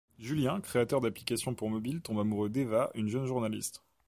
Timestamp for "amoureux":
2.21-2.49